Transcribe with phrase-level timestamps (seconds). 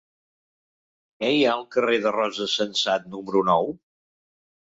[1.23, 3.73] Què hi ha al carrer de Rosa Sensat número nou?